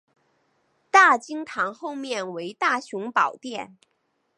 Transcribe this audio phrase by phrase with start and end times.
[0.89, 3.77] 大经堂后面为大雄宝殿。